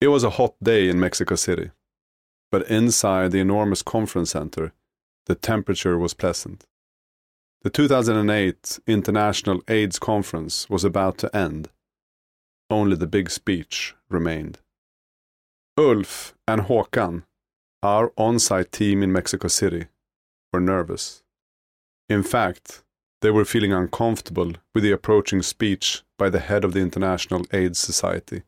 It 0.00 0.08
was 0.08 0.22
a 0.22 0.30
hot 0.30 0.54
day 0.62 0.88
in 0.88 1.00
Mexico 1.00 1.34
City, 1.34 1.70
but 2.52 2.68
inside 2.70 3.32
the 3.32 3.40
enormous 3.40 3.82
conference 3.82 4.30
center, 4.30 4.72
the 5.26 5.34
temperature 5.34 5.98
was 5.98 6.14
pleasant. 6.14 6.64
The 7.62 7.70
2008 7.70 8.78
International 8.86 9.60
AIDS 9.66 9.98
Conference 9.98 10.70
was 10.70 10.84
about 10.84 11.18
to 11.18 11.36
end. 11.36 11.70
Only 12.70 12.94
the 12.94 13.08
big 13.08 13.28
speech 13.28 13.96
remained. 14.08 14.60
Ulf 15.76 16.34
and 16.46 16.62
Håkan, 16.62 17.24
our 17.82 18.12
on 18.16 18.38
site 18.38 18.70
team 18.70 19.02
in 19.02 19.10
Mexico 19.10 19.48
City, 19.48 19.86
were 20.52 20.60
nervous. 20.60 21.24
In 22.08 22.22
fact, 22.22 22.84
they 23.20 23.32
were 23.32 23.44
feeling 23.44 23.72
uncomfortable 23.72 24.52
with 24.76 24.84
the 24.84 24.92
approaching 24.92 25.42
speech 25.42 26.02
by 26.16 26.30
the 26.30 26.38
head 26.38 26.62
of 26.62 26.72
the 26.72 26.80
International 26.80 27.44
AIDS 27.52 27.80
Society. 27.80 28.42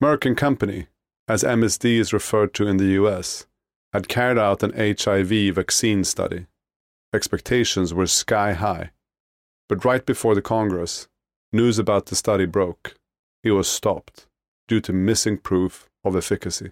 Merck 0.00 0.24
and 0.26 0.36
Company, 0.36 0.86
as 1.26 1.42
MSD 1.42 1.98
is 1.98 2.12
referred 2.12 2.54
to 2.54 2.68
in 2.68 2.76
the 2.76 2.92
US, 3.02 3.46
had 3.92 4.06
carried 4.06 4.38
out 4.38 4.62
an 4.62 4.72
HIV 4.76 5.56
vaccine 5.56 6.04
study. 6.04 6.46
Expectations 7.12 7.92
were 7.92 8.06
sky 8.06 8.52
high. 8.52 8.90
But 9.68 9.84
right 9.84 10.06
before 10.06 10.36
the 10.36 10.42
Congress, 10.42 11.08
news 11.52 11.80
about 11.80 12.06
the 12.06 12.14
study 12.14 12.46
broke. 12.46 12.94
It 13.42 13.50
was 13.50 13.66
stopped 13.66 14.28
due 14.68 14.80
to 14.82 14.92
missing 14.92 15.36
proof 15.36 15.88
of 16.04 16.14
efficacy. 16.14 16.70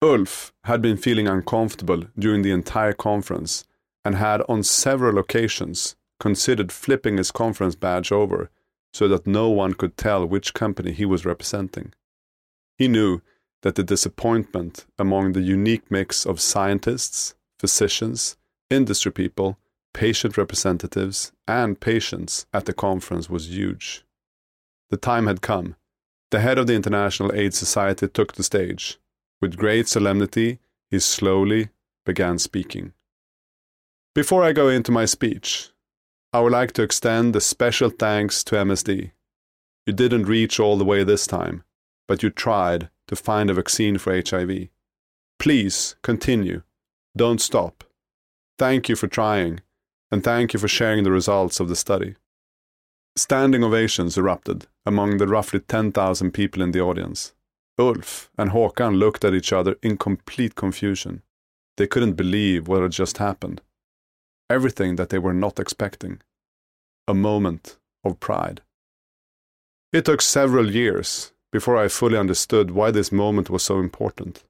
Ulf 0.00 0.52
had 0.64 0.80
been 0.80 0.96
feeling 0.96 1.26
uncomfortable 1.26 2.04
during 2.16 2.42
the 2.42 2.52
entire 2.52 2.92
conference 2.92 3.64
and 4.04 4.14
had 4.14 4.40
on 4.48 4.62
several 4.62 5.18
occasions 5.18 5.96
considered 6.20 6.70
flipping 6.70 7.16
his 7.16 7.32
conference 7.32 7.74
badge 7.74 8.12
over 8.12 8.50
so 8.92 9.08
that 9.08 9.26
no 9.26 9.48
one 9.48 9.74
could 9.74 9.96
tell 9.96 10.24
which 10.24 10.54
company 10.54 10.92
he 10.92 11.04
was 11.04 11.26
representing. 11.26 11.92
He 12.78 12.88
knew 12.88 13.22
that 13.62 13.74
the 13.74 13.82
disappointment 13.82 14.86
among 14.98 15.32
the 15.32 15.40
unique 15.40 15.90
mix 15.90 16.26
of 16.26 16.40
scientists, 16.40 17.34
physicians, 17.58 18.36
industry 18.70 19.12
people, 19.12 19.58
patient 19.94 20.36
representatives, 20.36 21.32
and 21.48 21.80
patients 21.80 22.46
at 22.52 22.66
the 22.66 22.74
conference 22.74 23.30
was 23.30 23.48
huge. 23.48 24.04
The 24.90 24.96
time 24.96 25.26
had 25.26 25.40
come. 25.40 25.76
The 26.30 26.40
head 26.40 26.58
of 26.58 26.66
the 26.66 26.74
International 26.74 27.32
AIDS 27.32 27.56
Society 27.56 28.08
took 28.08 28.34
the 28.34 28.42
stage. 28.42 28.98
With 29.40 29.56
great 29.56 29.88
solemnity, 29.88 30.58
he 30.90 30.98
slowly 30.98 31.70
began 32.04 32.38
speaking. 32.38 32.92
Before 34.14 34.42
I 34.42 34.52
go 34.52 34.68
into 34.68 34.92
my 34.92 35.04
speech, 35.04 35.70
I 36.32 36.40
would 36.40 36.52
like 36.52 36.72
to 36.72 36.82
extend 36.82 37.34
a 37.34 37.40
special 37.40 37.90
thanks 37.90 38.44
to 38.44 38.56
MSD. 38.56 39.12
You 39.86 39.92
didn't 39.92 40.26
reach 40.26 40.60
all 40.60 40.76
the 40.76 40.84
way 40.84 41.04
this 41.04 41.26
time, 41.26 41.64
but 42.08 42.22
you 42.22 42.30
tried 42.30 42.88
to 43.08 43.16
find 43.16 43.50
a 43.50 43.54
vaccine 43.54 43.98
for 43.98 44.14
HIV. 44.14 44.68
Please 45.38 45.96
continue. 46.02 46.62
Don't 47.16 47.40
stop. 47.40 47.84
Thank 48.58 48.88
you 48.88 48.96
for 48.96 49.06
trying, 49.06 49.60
and 50.10 50.24
thank 50.24 50.52
you 50.52 50.60
for 50.60 50.68
sharing 50.68 51.04
the 51.04 51.10
results 51.10 51.60
of 51.60 51.68
the 51.68 51.76
study. 51.76 52.16
Standing 53.16 53.64
ovations 53.64 54.18
erupted 54.18 54.66
among 54.84 55.16
the 55.16 55.26
roughly 55.26 55.60
10,000 55.60 56.32
people 56.32 56.62
in 56.62 56.72
the 56.72 56.80
audience. 56.80 57.32
Ulf 57.78 58.30
and 58.38 58.50
Håkan 58.50 58.98
looked 58.98 59.24
at 59.24 59.34
each 59.34 59.52
other 59.52 59.76
in 59.82 59.96
complete 59.96 60.54
confusion. 60.54 61.22
They 61.76 61.86
couldn't 61.86 62.14
believe 62.14 62.68
what 62.68 62.82
had 62.82 62.92
just 62.92 63.18
happened. 63.18 63.60
Everything 64.48 64.96
that 64.96 65.10
they 65.10 65.18
were 65.18 65.34
not 65.34 65.58
expecting. 65.58 66.20
A 67.08 67.14
moment 67.14 67.78
of 68.04 68.20
pride. 68.20 68.62
It 69.92 70.04
took 70.04 70.20
several 70.20 70.70
years 70.70 71.32
before 71.56 71.78
I 71.78 71.88
fully 71.88 72.18
understood 72.18 72.70
why 72.70 72.90
this 72.90 73.10
moment 73.10 73.48
was 73.48 73.62
so 73.62 73.80
important. 73.80 74.44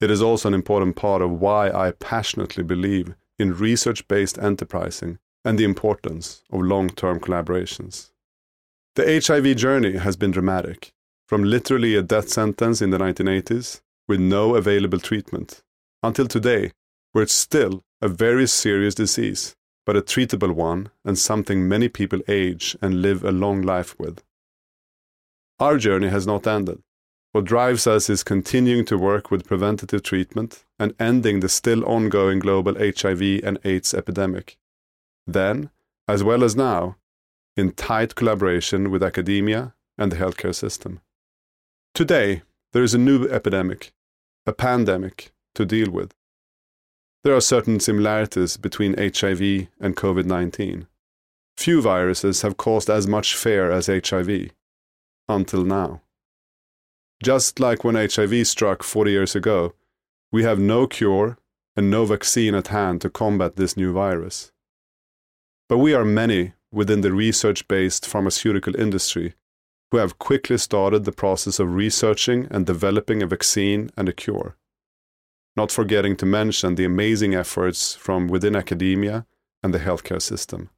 It 0.00 0.12
is 0.12 0.22
also 0.22 0.46
an 0.46 0.54
important 0.54 0.94
part 0.94 1.20
of 1.20 1.40
why 1.40 1.70
I 1.70 1.90
passionately 1.90 2.62
believe 2.62 3.16
in 3.36 3.58
research 3.58 4.06
based 4.06 4.38
enterprising 4.38 5.18
and 5.44 5.58
the 5.58 5.64
importance 5.64 6.44
of 6.52 6.60
long 6.60 6.88
term 6.90 7.18
collaborations. 7.18 8.12
The 8.94 9.20
HIV 9.26 9.56
journey 9.56 9.96
has 9.96 10.16
been 10.16 10.30
dramatic, 10.30 10.92
from 11.26 11.42
literally 11.42 11.96
a 11.96 12.02
death 12.14 12.28
sentence 12.28 12.80
in 12.80 12.90
the 12.90 12.98
1980s 12.98 13.80
with 14.06 14.20
no 14.20 14.54
available 14.54 15.00
treatment, 15.00 15.64
until 16.00 16.28
today, 16.28 16.70
where 17.10 17.24
it's 17.24 17.42
still 17.48 17.82
a 18.00 18.06
very 18.06 18.46
serious 18.46 18.94
disease, 18.94 19.56
but 19.84 19.96
a 19.96 20.00
treatable 20.00 20.52
one 20.52 20.90
and 21.04 21.18
something 21.18 21.66
many 21.66 21.88
people 21.88 22.20
age 22.28 22.76
and 22.80 23.02
live 23.02 23.24
a 23.24 23.32
long 23.32 23.62
life 23.62 23.98
with. 23.98 24.22
Our 25.58 25.78
journey 25.78 26.08
has 26.08 26.26
not 26.26 26.46
ended. 26.46 26.82
What 27.32 27.44
drives 27.44 27.86
us 27.86 28.10
is 28.10 28.22
continuing 28.22 28.84
to 28.86 28.98
work 28.98 29.30
with 29.30 29.46
preventative 29.46 30.02
treatment 30.02 30.64
and 30.78 30.94
ending 31.00 31.40
the 31.40 31.48
still 31.48 31.84
ongoing 31.84 32.38
global 32.38 32.74
HIV 32.74 33.40
and 33.42 33.58
AIDS 33.64 33.94
epidemic. 33.94 34.58
Then, 35.26 35.70
as 36.06 36.22
well 36.22 36.44
as 36.44 36.56
now, 36.56 36.96
in 37.56 37.72
tight 37.72 38.14
collaboration 38.14 38.90
with 38.90 39.02
academia 39.02 39.74
and 39.96 40.12
the 40.12 40.16
healthcare 40.16 40.54
system. 40.54 41.00
Today, 41.94 42.42
there 42.72 42.82
is 42.82 42.94
a 42.94 42.98
new 42.98 43.26
epidemic, 43.28 43.92
a 44.46 44.52
pandemic, 44.52 45.32
to 45.54 45.64
deal 45.64 45.90
with. 45.90 46.14
There 47.24 47.34
are 47.34 47.40
certain 47.40 47.80
similarities 47.80 48.58
between 48.58 48.98
HIV 48.98 49.68
and 49.80 49.96
COVID 49.96 50.26
19. 50.26 50.86
Few 51.56 51.80
viruses 51.80 52.42
have 52.42 52.58
caused 52.58 52.90
as 52.90 53.06
much 53.06 53.34
fear 53.34 53.70
as 53.70 53.86
HIV, 53.86 54.50
until 55.28 55.64
now. 55.64 56.02
Just 57.22 57.60
like 57.60 57.84
when 57.84 57.94
HIV 57.94 58.46
struck 58.46 58.82
40 58.82 59.10
years 59.10 59.34
ago, 59.34 59.74
we 60.30 60.42
have 60.42 60.58
no 60.58 60.86
cure 60.86 61.38
and 61.76 61.90
no 61.90 62.04
vaccine 62.04 62.54
at 62.54 62.68
hand 62.68 63.00
to 63.00 63.10
combat 63.10 63.56
this 63.56 63.76
new 63.76 63.92
virus. 63.92 64.52
But 65.68 65.78
we 65.78 65.94
are 65.94 66.04
many 66.04 66.52
within 66.72 67.00
the 67.00 67.12
research 67.12 67.66
based 67.68 68.06
pharmaceutical 68.06 68.76
industry 68.76 69.34
who 69.90 69.98
have 69.98 70.18
quickly 70.18 70.58
started 70.58 71.04
the 71.04 71.12
process 71.12 71.58
of 71.58 71.74
researching 71.74 72.46
and 72.50 72.66
developing 72.66 73.22
a 73.22 73.26
vaccine 73.26 73.90
and 73.96 74.08
a 74.08 74.12
cure. 74.12 74.56
Not 75.56 75.72
forgetting 75.72 76.16
to 76.16 76.26
mention 76.26 76.74
the 76.74 76.84
amazing 76.84 77.34
efforts 77.34 77.94
from 77.94 78.28
within 78.28 78.56
academia 78.56 79.26
and 79.62 79.72
the 79.72 79.78
healthcare 79.78 80.20
system. 80.20 80.70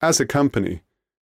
As 0.00 0.20
a 0.20 0.26
company, 0.26 0.82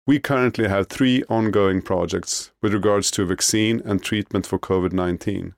we 0.07 0.19
currently 0.19 0.69
have 0.69 0.89
three 0.89 1.23
ongoing 1.29 1.81
projects 1.81 2.51
with 2.61 2.75
regards 2.75 3.11
to 3.13 3.25
vaccine 3.25 3.81
and 3.85 4.03
treatment 4.03 4.47
for 4.47 4.59
COVID 4.59 4.93
19. 4.93 5.55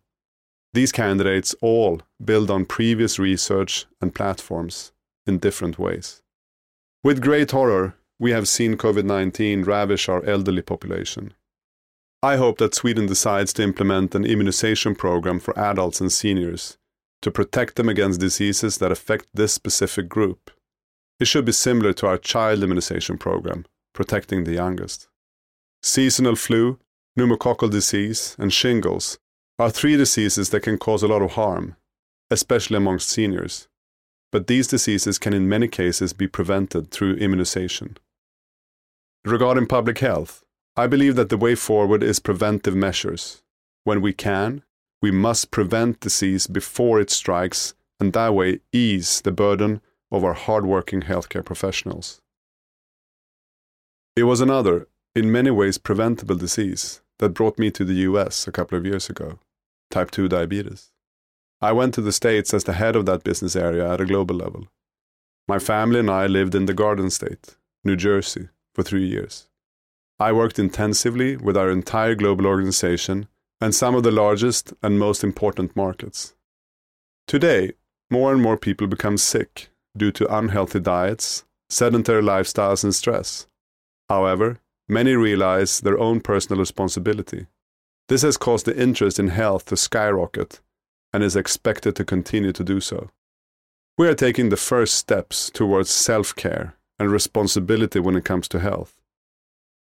These 0.74 0.92
candidates 0.92 1.54
all 1.62 2.02
build 2.22 2.50
on 2.50 2.66
previous 2.66 3.18
research 3.18 3.86
and 4.02 4.14
platforms 4.14 4.92
in 5.26 5.38
different 5.38 5.78
ways. 5.78 6.20
With 7.02 7.22
great 7.22 7.52
horror, 7.52 7.96
we 8.18 8.32
have 8.32 8.48
seen 8.48 8.76
COVID 8.76 9.04
19 9.04 9.62
ravish 9.62 10.08
our 10.08 10.22
elderly 10.24 10.62
population. 10.62 11.32
I 12.22 12.36
hope 12.36 12.58
that 12.58 12.74
Sweden 12.74 13.06
decides 13.06 13.52
to 13.54 13.62
implement 13.62 14.14
an 14.14 14.24
immunization 14.24 14.94
program 14.94 15.40
for 15.40 15.58
adults 15.58 16.00
and 16.00 16.12
seniors 16.12 16.76
to 17.22 17.30
protect 17.30 17.76
them 17.76 17.88
against 17.88 18.20
diseases 18.20 18.76
that 18.78 18.92
affect 18.92 19.26
this 19.32 19.54
specific 19.54 20.08
group. 20.08 20.50
It 21.18 21.28
should 21.28 21.46
be 21.46 21.52
similar 21.52 21.94
to 21.94 22.06
our 22.06 22.18
child 22.18 22.62
immunization 22.62 23.16
program 23.16 23.64
protecting 23.94 24.44
the 24.44 24.52
youngest. 24.52 25.08
Seasonal 25.82 26.36
flu, 26.36 26.78
pneumococcal 27.18 27.70
disease, 27.70 28.36
and 28.38 28.52
shingles 28.52 29.18
are 29.58 29.70
three 29.70 29.96
diseases 29.96 30.50
that 30.50 30.62
can 30.62 30.76
cause 30.76 31.02
a 31.02 31.08
lot 31.08 31.22
of 31.22 31.32
harm, 31.32 31.76
especially 32.30 32.76
amongst 32.76 33.08
seniors. 33.08 33.68
But 34.32 34.48
these 34.48 34.66
diseases 34.66 35.18
can 35.18 35.32
in 35.32 35.48
many 35.48 35.68
cases 35.68 36.12
be 36.12 36.26
prevented 36.26 36.90
through 36.90 37.14
immunization. 37.14 37.96
Regarding 39.24 39.66
public 39.66 40.00
health, 40.00 40.44
I 40.76 40.88
believe 40.88 41.14
that 41.16 41.28
the 41.28 41.36
way 41.36 41.54
forward 41.54 42.02
is 42.02 42.18
preventive 42.18 42.74
measures. 42.74 43.42
When 43.84 44.02
we 44.02 44.12
can, 44.12 44.64
we 45.00 45.12
must 45.12 45.52
prevent 45.52 46.00
disease 46.00 46.46
before 46.46 47.00
it 47.00 47.10
strikes 47.10 47.74
and 48.00 48.12
that 48.12 48.34
way 48.34 48.60
ease 48.72 49.20
the 49.20 49.32
burden 49.32 49.80
of 50.10 50.24
our 50.24 50.34
hardworking 50.34 51.02
healthcare 51.02 51.44
professionals. 51.44 52.20
It 54.16 54.24
was 54.24 54.40
another, 54.40 54.86
in 55.16 55.32
many 55.32 55.50
ways 55.50 55.76
preventable 55.76 56.36
disease 56.36 57.02
that 57.18 57.34
brought 57.34 57.58
me 57.58 57.72
to 57.72 57.84
the 57.84 58.06
US 58.08 58.46
a 58.46 58.52
couple 58.52 58.78
of 58.78 58.86
years 58.86 59.10
ago 59.10 59.40
type 59.90 60.10
2 60.10 60.28
diabetes. 60.28 60.92
I 61.60 61.72
went 61.72 61.94
to 61.94 62.00
the 62.00 62.12
States 62.12 62.52
as 62.52 62.64
the 62.64 62.72
head 62.72 62.96
of 62.96 63.06
that 63.06 63.24
business 63.24 63.54
area 63.54 63.92
at 63.92 64.00
a 64.00 64.06
global 64.06 64.34
level. 64.34 64.68
My 65.46 65.58
family 65.58 66.00
and 66.00 66.10
I 66.10 66.26
lived 66.26 66.54
in 66.54 66.66
the 66.66 66.74
Garden 66.74 67.10
State, 67.10 67.56
New 67.84 67.96
Jersey, 67.96 68.48
for 68.74 68.82
three 68.82 69.06
years. 69.06 69.48
I 70.18 70.32
worked 70.32 70.58
intensively 70.58 71.36
with 71.36 71.56
our 71.56 71.70
entire 71.70 72.14
global 72.14 72.46
organization 72.46 73.28
and 73.60 73.74
some 73.74 73.94
of 73.94 74.02
the 74.02 74.10
largest 74.10 74.72
and 74.82 74.98
most 74.98 75.22
important 75.22 75.76
markets. 75.76 76.34
Today, 77.26 77.72
more 78.10 78.32
and 78.32 78.42
more 78.42 78.56
people 78.56 78.86
become 78.86 79.16
sick 79.16 79.70
due 79.96 80.12
to 80.12 80.36
unhealthy 80.36 80.80
diets, 80.80 81.44
sedentary 81.68 82.22
lifestyles, 82.22 82.84
and 82.84 82.94
stress. 82.94 83.46
However, 84.14 84.60
many 84.88 85.14
realize 85.16 85.80
their 85.80 85.98
own 85.98 86.20
personal 86.20 86.60
responsibility. 86.60 87.46
This 88.08 88.22
has 88.22 88.36
caused 88.36 88.64
the 88.64 88.80
interest 88.80 89.18
in 89.18 89.26
health 89.26 89.64
to 89.66 89.76
skyrocket 89.76 90.60
and 91.12 91.24
is 91.24 91.34
expected 91.34 91.96
to 91.96 92.04
continue 92.04 92.52
to 92.52 92.62
do 92.62 92.78
so. 92.80 93.10
We 93.98 94.06
are 94.06 94.14
taking 94.14 94.50
the 94.50 94.64
first 94.70 94.94
steps 94.94 95.50
towards 95.50 95.90
self 95.90 96.32
care 96.36 96.76
and 96.96 97.10
responsibility 97.10 97.98
when 97.98 98.14
it 98.14 98.24
comes 98.24 98.46
to 98.50 98.60
health. 98.60 98.92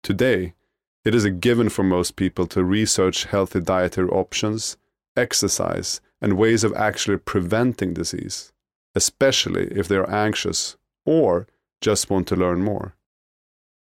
Today, 0.01 0.55
it 1.05 1.13
is 1.13 1.25
a 1.25 1.37
given 1.47 1.69
for 1.69 1.83
most 1.83 2.15
people 2.15 2.47
to 2.47 2.63
research 2.63 3.25
healthy 3.25 3.61
dietary 3.61 4.09
options, 4.09 4.77
exercise, 5.15 6.01
and 6.21 6.39
ways 6.39 6.63
of 6.63 6.73
actually 6.73 7.17
preventing 7.17 7.93
disease, 7.93 8.51
especially 8.95 9.67
if 9.79 9.87
they 9.87 9.97
are 9.97 10.09
anxious 10.09 10.75
or 11.05 11.45
just 11.81 12.09
want 12.09 12.27
to 12.29 12.35
learn 12.35 12.63
more. 12.63 12.95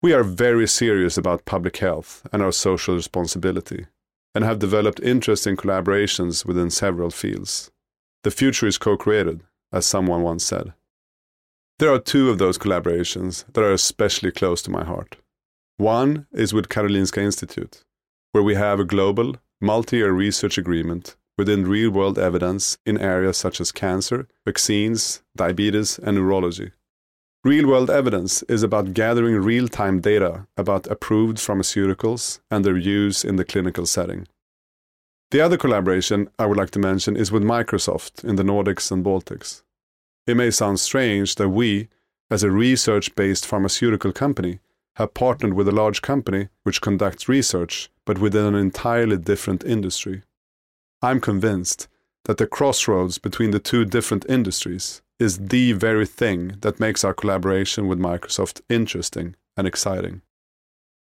We 0.05 0.13
are 0.13 0.23
very 0.23 0.69
serious 0.69 1.17
about 1.17 1.47
public 1.47 1.79
health 1.79 2.27
and 2.31 2.43
our 2.43 2.53
social 2.53 2.95
responsibility, 2.95 3.87
and 4.35 4.45
have 4.45 4.59
developed 4.59 5.01
interesting 5.01 5.57
collaborations 5.57 6.45
within 6.45 6.69
several 6.69 7.09
fields. 7.09 7.71
The 8.23 8.31
future 8.31 8.67
is 8.67 8.77
co 8.77 8.99
created, 8.99 9.41
as 9.73 9.87
someone 9.87 10.21
once 10.21 10.45
said. 10.45 10.75
There 11.79 11.91
are 11.91 11.99
two 11.99 12.29
of 12.29 12.37
those 12.37 12.59
collaborations 12.59 13.47
that 13.55 13.65
are 13.65 13.73
especially 13.73 14.31
close 14.31 14.61
to 14.65 14.71
my 14.71 14.85
heart. 14.85 15.17
One 15.79 16.27
is 16.33 16.53
with 16.53 16.69
Karolinska 16.69 17.23
Institute, 17.23 17.83
where 18.33 18.45
we 18.45 18.57
have 18.57 18.79
a 18.79 18.85
global, 18.85 19.37
multi 19.59 19.97
year 19.97 20.13
research 20.13 20.59
agreement 20.59 21.17
within 21.39 21.67
real 21.67 21.91
world 21.91 22.19
evidence 22.19 22.77
in 22.85 22.99
areas 22.99 23.39
such 23.39 23.59
as 23.59 23.73
cancer, 23.73 24.29
vaccines, 24.45 25.23
diabetes, 25.35 25.99
and 25.99 26.19
neurology. 26.19 26.73
Real 27.45 27.67
world 27.67 27.91
evidence 27.91 28.43
is 28.45 28.63
about 28.63 28.95
gathering 28.95 29.35
real 29.35 29.69
time 29.69 30.01
data 30.01 30.47
about 30.57 30.87
approved 30.87 31.37
pharmaceuticals 31.37 32.41
and 32.51 32.65
their 32.65 32.79
use 32.79 33.23
in 33.23 33.37
the 33.37 33.45
clinical 33.45 33.85
setting. 33.85 34.27
The 35.31 35.43
other 35.43 35.59
collaboration 35.59 36.31
I 36.39 36.47
would 36.47 36.57
like 36.57 36.71
to 36.71 36.79
mention 36.79 37.19
is 37.19 37.31
with 37.31 37.43
Microsoft 37.43 38.25
in 38.25 38.37
the 38.37 38.45
Nordics 38.45 38.91
and 38.91 39.05
Baltics. 39.05 39.63
It 40.27 40.39
may 40.39 40.51
sound 40.51 40.81
strange 40.81 41.35
that 41.35 41.51
we, 41.51 41.89
as 42.31 42.43
a 42.43 42.51
research 42.51 43.15
based 43.15 43.45
pharmaceutical 43.45 44.13
company, 44.13 44.61
have 44.97 45.13
partnered 45.13 45.53
with 45.53 45.69
a 45.69 45.73
large 45.73 46.01
company 46.01 46.49
which 46.63 46.81
conducts 46.81 47.29
research, 47.29 47.91
but 48.07 48.19
within 48.19 48.47
an 48.47 48.55
entirely 48.55 49.19
different 49.19 49.63
industry. 49.65 50.23
I'm 51.03 51.21
convinced 51.21 51.89
that 52.25 52.39
the 52.39 52.47
crossroads 52.47 53.19
between 53.19 53.51
the 53.51 53.59
two 53.59 53.85
different 53.85 54.25
industries 54.29 55.03
is 55.19 55.39
the 55.39 55.73
very 55.73 56.07
thing 56.07 56.57
that 56.61 56.81
makes 56.81 57.05
our 57.05 57.15
collaboration 57.15 57.87
with 57.87 57.99
Microsoft 57.99 58.61
interesting 58.69 59.37
and 59.57 59.67
exciting. 59.67 60.23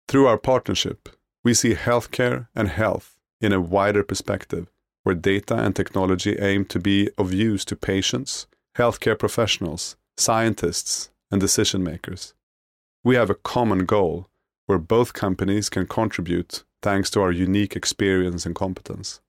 Through 0.08 0.26
our 0.26 0.38
partnership, 0.38 1.08
we 1.44 1.54
see 1.54 1.74
healthcare 1.74 2.48
and 2.54 2.68
health 2.68 3.16
in 3.40 3.52
a 3.52 3.60
wider 3.60 4.02
perspective, 4.02 4.70
where 5.04 5.14
data 5.14 5.56
and 5.56 5.74
technology 5.74 6.36
aim 6.38 6.64
to 6.66 6.78
be 6.78 7.08
of 7.16 7.32
use 7.32 7.64
to 7.66 7.76
patients, 7.76 8.46
healthcare 8.76 9.18
professionals, 9.18 9.96
scientists, 10.16 11.10
and 11.30 11.40
decision 11.40 11.82
makers 11.82 12.34
we 13.02 13.16
have 13.16 13.30
a 13.30 13.34
common 13.34 13.86
goal 13.86 14.28
where 14.66 14.78
both 14.78 15.12
companies 15.12 15.68
can 15.68 15.86
contribute 15.86 16.64
thanks 16.82 17.10
to 17.10 17.20
our 17.20 17.32
unique 17.32 17.74
experience 17.74 18.44
and 18.46 18.54
competence. 18.54 19.20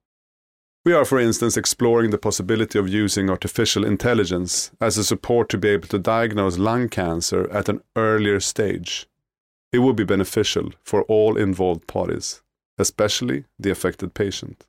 We 0.84 0.94
are, 0.94 1.06
for 1.06 1.20
instance, 1.20 1.58
exploring 1.58 2.10
the 2.10 2.18
possibility 2.18 2.80
of 2.80 2.90
using 2.90 3.30
artificial 3.30 3.86
intelligence 3.86 4.72
as 4.82 4.98
a 4.98 5.04
support 5.04 5.50
to 5.50 5.58
be 5.58 5.70
able 5.70 5.88
to 5.90 6.00
diagnose 6.00 6.58
lung 6.58 6.90
cancer 6.90 7.50
at 7.52 7.70
an 7.70 7.82
earlier 7.96 8.40
stage. 8.40 9.08
It 9.72 9.80
would 9.80 9.96
be 9.96 10.04
beneficial 10.04 10.72
for 10.84 11.04
all 11.04 11.38
involved 11.38 11.86
parties, 11.88 12.42
especially 12.78 13.46
the 13.60 13.70
affected 13.70 14.14
patient. 14.14 14.66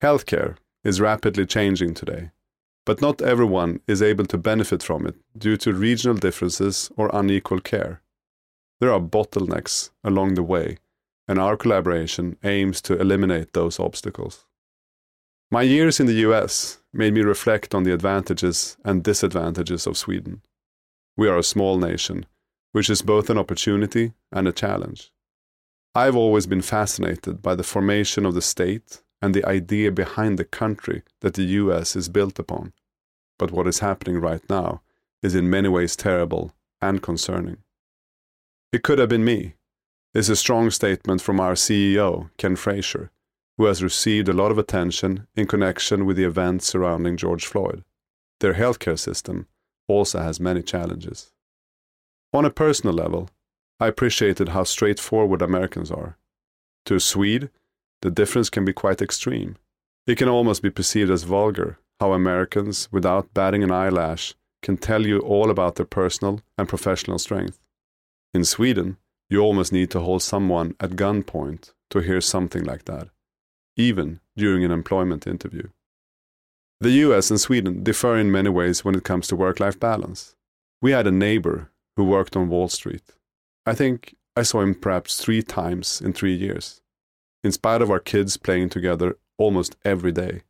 Healthcare 0.00 0.56
is 0.84 1.00
rapidly 1.00 1.44
changing 1.44 1.94
today 1.94 2.30
but 2.84 3.00
not 3.00 3.22
everyone 3.22 3.80
is 3.86 4.02
able 4.02 4.26
to 4.26 4.38
benefit 4.38 4.82
from 4.82 5.06
it 5.06 5.14
due 5.36 5.56
to 5.56 5.72
regional 5.72 6.16
differences 6.16 6.90
or 6.96 7.10
unequal 7.12 7.60
care. 7.60 8.02
There 8.80 8.92
are 8.92 9.00
bottlenecks 9.00 9.90
along 10.02 10.34
the 10.34 10.42
way, 10.42 10.78
and 11.28 11.38
our 11.38 11.56
collaboration 11.56 12.36
aims 12.42 12.80
to 12.82 13.00
eliminate 13.00 13.52
those 13.52 13.78
obstacles. 13.78 14.46
My 15.52 15.60
years 15.60 16.00
in 16.00 16.06
the 16.06 16.24
US 16.28 16.78
made 16.94 17.12
me 17.12 17.20
reflect 17.20 17.74
on 17.74 17.82
the 17.82 17.92
advantages 17.92 18.78
and 18.86 19.04
disadvantages 19.04 19.86
of 19.86 19.98
Sweden. 19.98 20.40
We 21.14 21.28
are 21.28 21.36
a 21.36 21.42
small 21.42 21.76
nation, 21.76 22.24
which 22.72 22.88
is 22.88 23.02
both 23.02 23.28
an 23.28 23.36
opportunity 23.36 24.14
and 24.32 24.48
a 24.48 24.52
challenge. 24.52 25.12
I've 25.94 26.16
always 26.16 26.46
been 26.46 26.62
fascinated 26.62 27.42
by 27.42 27.54
the 27.54 27.62
formation 27.62 28.24
of 28.24 28.32
the 28.32 28.40
state 28.40 29.02
and 29.20 29.34
the 29.34 29.44
idea 29.44 29.92
behind 29.92 30.38
the 30.38 30.46
country 30.46 31.02
that 31.20 31.34
the 31.34 31.44
US 31.60 31.96
is 31.96 32.08
built 32.08 32.38
upon. 32.38 32.72
But 33.38 33.50
what 33.50 33.66
is 33.66 33.80
happening 33.80 34.22
right 34.22 34.48
now 34.48 34.80
is 35.22 35.34
in 35.34 35.50
many 35.50 35.68
ways 35.68 35.96
terrible 35.96 36.54
and 36.80 37.02
concerning. 37.02 37.58
It 38.72 38.82
could 38.82 38.98
have 38.98 39.10
been 39.10 39.22
me, 39.22 39.56
is 40.14 40.30
a 40.30 40.34
strong 40.34 40.70
statement 40.70 41.20
from 41.20 41.38
our 41.40 41.52
CEO, 41.52 42.30
Ken 42.38 42.56
Frazier, 42.56 43.10
who 43.56 43.66
has 43.66 43.82
received 43.82 44.28
a 44.28 44.32
lot 44.32 44.50
of 44.50 44.58
attention 44.58 45.26
in 45.34 45.46
connection 45.46 46.06
with 46.06 46.16
the 46.16 46.24
events 46.24 46.66
surrounding 46.66 47.16
George 47.16 47.46
Floyd. 47.46 47.84
Their 48.40 48.54
healthcare 48.54 48.98
system 48.98 49.46
also 49.88 50.20
has 50.20 50.40
many 50.40 50.62
challenges. 50.62 51.32
On 52.32 52.44
a 52.44 52.50
personal 52.50 52.94
level, 52.94 53.28
I 53.78 53.88
appreciated 53.88 54.50
how 54.50 54.64
straightforward 54.64 55.42
Americans 55.42 55.90
are. 55.90 56.16
To 56.86 56.94
a 56.94 57.00
Swede, 57.00 57.50
the 58.00 58.10
difference 58.10 58.50
can 58.50 58.64
be 58.64 58.72
quite 58.72 59.02
extreme. 59.02 59.56
It 60.06 60.16
can 60.18 60.28
almost 60.28 60.62
be 60.62 60.70
perceived 60.70 61.10
as 61.10 61.24
vulgar 61.24 61.78
how 62.00 62.12
Americans, 62.14 62.88
without 62.90 63.32
batting 63.32 63.62
an 63.62 63.70
eyelash, 63.70 64.34
can 64.60 64.76
tell 64.76 65.06
you 65.06 65.20
all 65.20 65.50
about 65.50 65.76
their 65.76 65.86
personal 65.86 66.40
and 66.58 66.68
professional 66.68 67.16
strength. 67.16 67.60
In 68.34 68.44
Sweden, 68.44 68.96
you 69.30 69.38
almost 69.40 69.72
need 69.72 69.88
to 69.92 70.00
hold 70.00 70.22
someone 70.22 70.74
at 70.80 70.96
gunpoint 70.96 71.72
to 71.90 72.00
hear 72.00 72.20
something 72.20 72.64
like 72.64 72.86
that, 72.86 73.08
even 73.76 74.20
during 74.36 74.64
an 74.64 74.70
employment 74.70 75.26
interview. 75.26 75.68
The 76.80 76.90
US 76.90 77.30
and 77.30 77.40
Sweden 77.40 77.82
differ 77.82 78.16
in 78.16 78.32
many 78.32 78.48
ways 78.48 78.84
when 78.84 78.94
it 78.94 79.04
comes 79.04 79.28
to 79.28 79.36
work 79.36 79.60
life 79.60 79.78
balance. 79.78 80.34
We 80.80 80.90
had 80.92 81.06
a 81.06 81.12
neighbor 81.12 81.70
who 81.96 82.04
worked 82.04 82.36
on 82.36 82.48
Wall 82.48 82.68
Street. 82.68 83.04
I 83.64 83.74
think 83.74 84.16
I 84.36 84.42
saw 84.42 84.62
him 84.62 84.74
perhaps 84.74 85.18
three 85.18 85.42
times 85.42 86.00
in 86.00 86.12
three 86.12 86.34
years 86.34 86.82
in 87.44 87.52
spite 87.52 87.82
of 87.82 87.90
our 87.90 87.98
kids 87.98 88.36
playing 88.36 88.68
together 88.68 89.16
almost 89.36 89.76
every 89.84 90.12
day. 90.12 90.42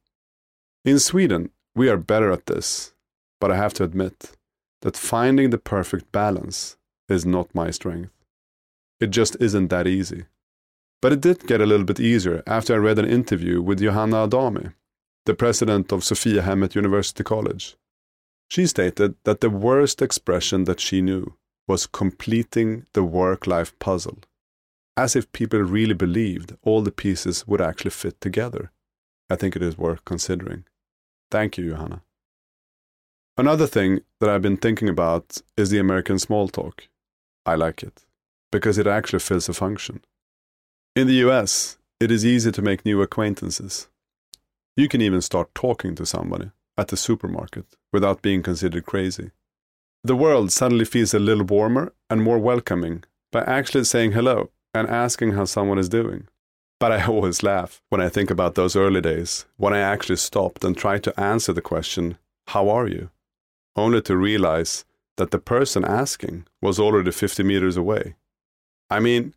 In 0.85 0.99
Sweden, 0.99 1.50
we 1.75 1.88
are 1.88 1.97
better 1.97 2.31
at 2.31 2.47
this, 2.47 2.93
but 3.41 3.50
I 3.50 3.57
have 3.57 3.75
to 3.75 3.85
admit 3.85 4.33
that 4.83 4.97
finding 4.97 5.50
the 5.50 5.59
perfect 5.59 6.12
balance 6.12 6.76
is 7.09 7.25
not 7.25 7.55
my 7.55 7.71
strength. 7.71 8.12
It 9.00 9.11
just 9.11 9.37
isn't 9.41 9.69
that 9.69 9.87
easy. 9.87 10.25
But 11.03 11.13
it 11.13 11.21
did 11.21 11.47
get 11.47 11.61
a 11.61 11.67
little 11.67 11.85
bit 11.85 12.01
easier 12.01 12.43
after 12.47 12.75
I 12.75 12.79
read 12.79 12.99
an 12.99 13.11
interview 13.11 13.61
with 13.61 13.81
Johanna 13.81 14.23
Adami, 14.23 14.69
the 15.27 15.35
president 15.35 15.93
of 15.93 16.01
Sophiahemmet 16.01 16.75
University 16.75 17.23
College. 17.25 17.77
She 18.49 18.67
stated 18.67 19.17
that 19.25 19.41
the 19.41 19.51
worst 19.51 20.01
expression 20.01 20.65
that 20.65 20.81
she 20.81 21.03
knew 21.03 21.35
was 21.69 21.87
completing 21.87 22.87
the 22.95 23.03
work 23.03 23.47
life 23.47 23.79
puzzle 23.79 24.19
as 24.97 25.17
if 25.17 25.33
people 25.33 25.61
really 25.61 25.95
believed 25.95 26.55
all 26.63 26.83
the 26.83 26.93
pieces 26.93 27.47
would 27.47 27.61
actually 27.61 27.91
fit 27.91 28.21
together. 28.21 28.71
I 29.31 29.37
think 29.37 29.57
it 29.57 29.63
is 29.63 29.79
worth 29.79 30.05
considering. 30.05 30.65
Thank 31.31 31.57
you, 31.57 31.71
Johanna. 31.71 32.03
Another 33.39 33.67
thing 33.67 34.01
that 34.21 34.29
I've 34.29 34.43
been 34.43 34.59
thinking 34.59 34.89
about 34.89 35.41
is 35.57 35.71
the 35.71 35.79
American 35.79 36.19
small 36.19 36.49
talk. 36.49 36.89
I 37.47 37.55
like 37.55 37.83
it 37.83 38.05
because 38.51 38.77
it 38.77 38.87
actually 38.87 39.21
fills 39.21 39.49
a 39.49 39.55
function. 39.55 40.05
In 40.95 41.07
the 41.07 41.25
US, 41.27 41.79
it 42.01 42.11
is 42.11 42.27
easy 42.27 42.53
to 42.53 42.61
make 42.61 42.85
new 42.85 43.01
acquaintances. 43.01 43.89
You 44.77 44.89
can 44.89 45.01
even 45.01 45.23
start 45.23 45.55
talking 45.55 45.95
to 45.95 46.05
somebody 46.05 46.51
at 46.77 46.89
the 46.89 46.99
supermarket 46.99 47.65
without 47.95 48.21
being 48.21 48.43
considered 48.43 48.85
crazy. 48.85 49.31
The 50.05 50.15
world 50.17 50.53
suddenly 50.53 50.85
feels 50.85 51.15
a 51.15 51.19
little 51.19 51.47
warmer 51.47 51.95
and 52.11 52.23
more 52.23 52.39
welcoming 52.39 53.05
by 53.31 53.41
actually 53.45 53.85
saying 53.85 54.13
hello 54.13 54.51
and 54.75 54.87
asking 54.87 55.33
how 55.33 55.47
someone 55.47 55.79
is 55.79 55.89
doing. 55.89 56.29
But 56.79 56.93
I 56.93 57.07
always 57.09 57.43
laugh 57.43 57.81
when 57.89 58.03
I 58.03 58.11
think 58.11 58.31
about 58.31 58.55
those 58.55 58.77
early 58.77 59.01
days 59.01 59.47
when 59.57 59.73
I 59.73 59.79
actually 59.79 60.17
stopped 60.17 60.63
and 60.63 60.77
tried 60.77 61.03
to 61.05 61.19
answer 61.19 61.55
the 61.55 61.63
question, 61.63 62.19
How 62.49 62.69
are 62.69 62.87
you? 62.87 63.09
only 63.77 64.03
to 64.03 64.15
realize 64.15 64.85
that 65.17 65.31
the 65.31 65.39
person 65.39 65.87
asking 65.87 66.45
was 66.61 66.79
already 66.79 67.11
50 67.11 67.43
meters 67.43 67.79
away. 67.79 68.17
I 68.91 69.01
mean, 69.01 69.33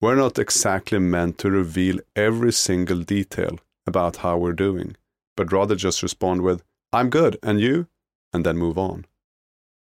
we're 0.00 0.14
not 0.14 0.38
exactly 0.38 0.98
meant 0.98 1.38
to 1.38 1.50
reveal 1.50 2.00
every 2.14 2.52
single 2.52 3.00
detail 3.00 3.58
about 3.86 4.16
how 4.16 4.36
we're 4.36 4.52
doing, 4.52 4.96
but 5.36 5.52
rather 5.52 5.74
just 5.74 6.02
respond 6.02 6.42
with, 6.42 6.62
I'm 6.92 7.10
good, 7.10 7.38
and 7.42 7.60
you? 7.60 7.88
And 8.32 8.44
then 8.44 8.56
move 8.56 8.78
on. 8.78 9.06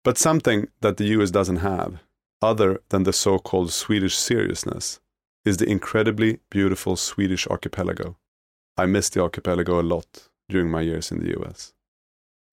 But 0.04 0.18
something 0.18 0.68
that 0.80 0.96
the 0.96 1.06
US 1.06 1.30
doesn't 1.30 1.56
have 1.56 2.00
other 2.40 2.80
than 2.88 3.02
the 3.02 3.12
so 3.12 3.38
called 3.38 3.72
Swedish 3.72 4.16
seriousness, 4.16 5.00
is 5.44 5.56
the 5.56 5.68
incredibly 5.68 6.40
beautiful 6.50 6.96
Swedish 6.96 7.46
archipelago. 7.46 8.16
I 8.76 8.86
miss 8.86 9.08
the 9.08 9.22
archipelago 9.22 9.80
a 9.80 9.82
lot 9.82 10.28
during 10.48 10.70
my 10.70 10.82
years 10.82 11.10
in 11.10 11.18
the 11.20 11.38
US. 11.40 11.72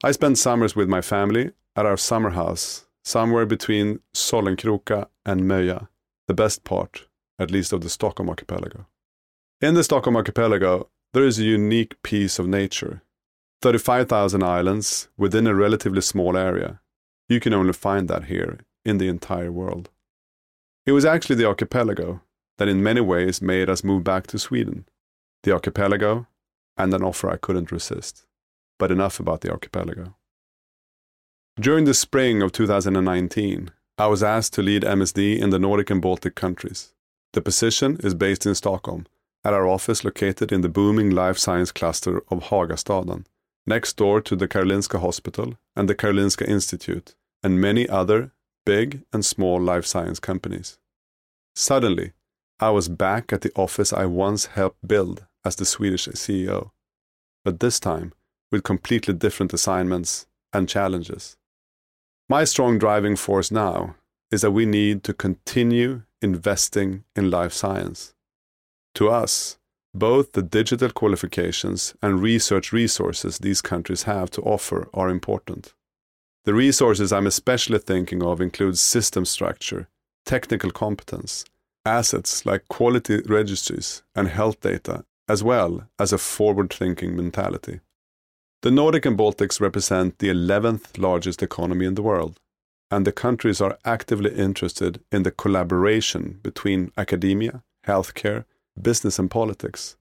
I 0.04 0.12
spent 0.12 0.38
summers 0.38 0.76
with 0.76 0.90
my 0.90 1.02
family 1.02 1.52
at 1.76 1.86
our 1.86 1.98
summer 1.98 2.32
house 2.32 2.86
somewhere 3.04 3.46
between 3.46 4.00
Sollenkroka 4.14 5.08
and 5.26 5.42
Möja, 5.42 5.88
the 6.28 6.34
best 6.34 6.64
part, 6.64 7.08
at 7.40 7.52
least 7.52 7.74
of 7.74 7.82
the 7.82 7.90
Stockholm 7.90 8.30
archipelago. 8.30 8.86
In 9.62 9.74
the 9.74 9.84
Stockholm 9.84 10.16
archipelago, 10.16 10.90
there 11.14 11.26
is 11.26 11.40
a 11.40 11.44
unique 11.44 12.02
piece 12.04 12.40
of 12.40 12.48
nature 12.48 13.02
35,000 13.62 14.44
islands 14.44 15.08
within 15.18 15.48
a 15.48 15.56
relatively 15.56 16.02
small 16.02 16.38
area. 16.38 16.82
You 17.30 17.40
can 17.40 17.54
only 17.54 17.74
find 17.74 18.08
that 18.10 18.26
here 18.26 18.60
in 18.84 18.98
the 18.98 19.08
entire 19.08 19.52
world. 19.52 19.90
It 20.86 20.92
was 20.92 21.06
actually 21.06 21.38
the 21.38 21.48
archipelago 21.48 22.22
that 22.58 22.68
in 22.68 22.84
many 22.84 23.02
ways 23.02 23.42
made 23.42 23.70
us 23.70 23.84
move 23.84 24.04
back 24.04 24.28
to 24.28 24.40
Sweden. 24.40 24.86
The 25.44 25.52
archipelago 25.52 26.28
and 26.78 26.94
an 26.94 27.04
offer 27.04 27.30
I 27.30 27.38
couldn't 27.38 27.72
resist. 27.72 28.26
But 28.78 28.92
enough 28.92 29.20
about 29.20 29.42
the 29.42 29.52
archipelago. 29.52 30.16
During 31.60 31.86
the 31.86 31.94
spring 31.94 32.42
of 32.42 32.52
2019, 32.52 33.72
I 33.98 34.08
was 34.08 34.22
asked 34.22 34.54
to 34.54 34.62
lead 34.62 34.84
MSD 34.84 35.40
in 35.40 35.52
the 35.52 35.60
Nordic 35.60 35.90
and 35.90 36.02
Baltic 36.02 36.36
countries. 36.36 36.94
The 37.36 37.42
position 37.42 37.98
is 38.02 38.14
based 38.14 38.46
in 38.46 38.56
Stockholm, 38.56 39.08
at 39.44 39.54
our 39.54 39.68
office 39.68 40.06
located 40.06 40.54
in 40.54 40.62
the 40.62 40.70
booming 40.70 41.10
life 41.10 41.38
science 41.38 41.70
cluster 41.70 42.24
of 42.30 42.46
Hagastaden, 42.46 43.26
next 43.68 43.98
door 43.98 44.22
to 44.22 44.38
the 44.38 44.48
Karolinska 44.48 45.02
Hospital 45.02 45.58
and 45.76 45.90
the 45.90 45.96
Karolinska 45.96 46.48
Institute, 46.48 47.14
and 47.44 47.60
many 47.60 47.90
other 47.90 48.32
big 48.66 49.02
and 49.12 49.26
small 49.26 49.60
life 49.62 49.86
science 49.86 50.18
companies. 50.18 50.78
Suddenly, 51.58 52.14
I 52.62 52.70
was 52.70 52.88
back 52.88 53.34
at 53.34 53.42
the 53.42 53.52
office 53.54 53.92
I 53.92 54.06
once 54.06 54.46
helped 54.46 54.88
build 54.88 55.26
as 55.44 55.58
the 55.58 55.66
Swedish 55.66 56.08
CEO, 56.08 56.72
but 57.44 57.60
this 57.60 57.82
time 57.82 58.14
with 58.50 58.64
completely 58.64 59.14
different 59.14 59.54
assignments 59.54 60.26
and 60.54 60.70
challenges. 60.70 61.36
My 62.30 62.46
strong 62.46 62.80
driving 62.80 63.18
force 63.18 63.52
now 63.52 63.96
is 64.32 64.40
that 64.40 64.52
we 64.52 64.66
need 64.66 65.04
to 65.04 65.14
continue 65.14 66.04
investing 66.26 67.06
in 67.16 67.32
life 67.32 67.54
science. 67.54 68.14
To 68.96 69.10
us, 69.10 69.58
both 69.94 70.34
the 70.34 70.42
digital 70.42 70.90
qualifications 70.90 71.94
and 72.02 72.22
research 72.22 72.74
resources 72.74 73.38
these 73.38 73.62
countries 73.62 74.04
have 74.04 74.30
to 74.32 74.42
offer 74.42 74.90
are 74.94 75.10
important. 75.10 75.74
The 76.44 76.54
resources 76.54 77.14
I'm 77.14 77.28
especially 77.28 77.80
thinking 77.80 78.22
of 78.22 78.42
include 78.42 78.78
system 78.78 79.24
structure, 79.26 79.88
technical 80.26 80.72
competence, 80.72 81.46
assets 81.86 82.46
like 82.46 82.68
quality 82.68 83.22
registries 83.26 84.04
and 84.16 84.28
health 84.28 84.60
data, 84.60 85.06
as 85.30 85.44
well 85.44 85.88
as 85.98 86.12
a 86.12 86.18
forward 86.18 86.74
thinking 86.74 87.16
mentality. 87.16 87.80
The 88.64 88.72
Nordic 88.72 89.06
and 89.06 89.18
Baltics 89.18 89.62
represent 89.62 90.20
the 90.20 90.30
11th 90.30 90.98
largest 90.98 91.42
economy 91.42 91.86
in 91.86 91.96
the 91.96 92.02
world, 92.02 92.40
and 92.92 93.06
the 93.06 93.12
countries 93.12 93.62
are 93.62 93.78
actively 93.84 94.34
interested 94.34 95.02
in 95.12 95.24
the 95.24 95.32
collaboration 95.32 96.40
between 96.44 96.92
academia, 96.98 97.64
healthcare, 97.86 98.46
business 98.82 99.20
and 99.20 99.32
politics. 99.32 99.98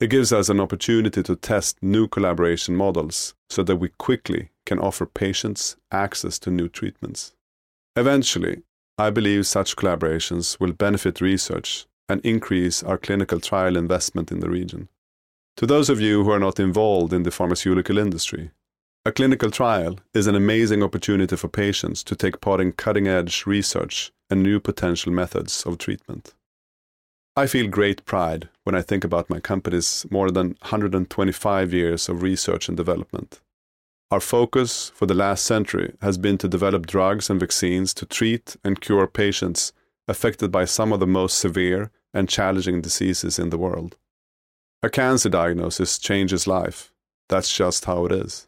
It 0.00 0.10
gives 0.10 0.32
us 0.32 0.48
an 0.48 0.60
opportunity 0.60 1.22
to 1.22 1.36
test 1.36 1.82
new 1.82 2.08
collaboration 2.08 2.76
models 2.76 3.34
so 3.48 3.62
that 3.62 3.76
we 3.76 3.90
quickly 3.90 4.50
can 4.66 4.78
offer 4.78 5.06
patients 5.06 5.76
access 5.92 6.38
to 6.40 6.50
new 6.50 6.68
treatments. 6.68 7.34
Eventually, 7.96 8.62
I 8.98 9.10
believe 9.10 9.46
such 9.46 9.76
collaborations 9.76 10.58
will 10.58 10.72
benefit 10.72 11.20
research 11.20 11.86
and 12.08 12.20
increase 12.20 12.82
our 12.82 12.98
clinical 12.98 13.40
trial 13.40 13.76
investment 13.76 14.30
in 14.32 14.40
the 14.40 14.50
region. 14.50 14.88
To 15.58 15.66
those 15.66 15.88
of 15.88 16.00
you 16.00 16.24
who 16.24 16.30
are 16.30 16.40
not 16.40 16.58
involved 16.58 17.12
in 17.12 17.22
the 17.22 17.30
pharmaceutical 17.30 17.98
industry, 17.98 18.50
a 19.06 19.12
clinical 19.12 19.50
trial 19.50 19.98
is 20.14 20.26
an 20.26 20.34
amazing 20.34 20.82
opportunity 20.82 21.36
for 21.36 21.48
patients 21.48 22.02
to 22.02 22.16
take 22.16 22.40
part 22.40 22.58
in 22.58 22.72
cutting 22.72 23.06
edge 23.06 23.44
research 23.44 24.10
and 24.30 24.42
new 24.42 24.58
potential 24.58 25.12
methods 25.12 25.62
of 25.66 25.76
treatment. 25.76 26.32
I 27.36 27.46
feel 27.46 27.68
great 27.68 28.06
pride 28.06 28.48
when 28.62 28.74
I 28.74 28.80
think 28.80 29.04
about 29.04 29.28
my 29.28 29.40
company's 29.40 30.06
more 30.10 30.30
than 30.30 30.56
125 30.62 31.74
years 31.74 32.08
of 32.08 32.22
research 32.22 32.68
and 32.68 32.76
development. 32.78 33.40
Our 34.10 34.20
focus 34.20 34.90
for 34.94 35.04
the 35.04 35.14
last 35.14 35.44
century 35.44 35.94
has 36.00 36.16
been 36.16 36.38
to 36.38 36.48
develop 36.48 36.86
drugs 36.86 37.28
and 37.28 37.38
vaccines 37.38 37.92
to 37.94 38.06
treat 38.06 38.56
and 38.64 38.80
cure 38.80 39.06
patients 39.06 39.74
affected 40.08 40.50
by 40.50 40.64
some 40.64 40.94
of 40.94 41.00
the 41.00 41.06
most 41.06 41.36
severe 41.38 41.90
and 42.14 42.26
challenging 42.26 42.80
diseases 42.80 43.38
in 43.38 43.50
the 43.50 43.58
world. 43.58 43.96
A 44.82 44.88
cancer 44.88 45.28
diagnosis 45.28 45.98
changes 45.98 46.46
life. 46.46 46.92
That's 47.28 47.54
just 47.54 47.84
how 47.84 48.06
it 48.06 48.12
is. 48.12 48.46